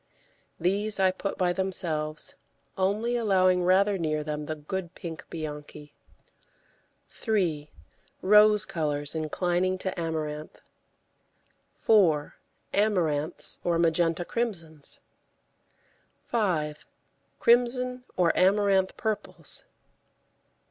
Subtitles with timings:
[0.59, 2.33] These I put by themselves,
[2.75, 5.93] only allowing rather near them the good pink Bianchi.
[7.11, 7.69] 3.
[8.23, 10.59] Rose colours inclining to amaranth.
[11.75, 12.33] 4.
[12.73, 14.99] Amaranths or magenta crimsons.
[16.31, 16.87] 5.
[17.37, 19.65] Crimson or amaranth purples.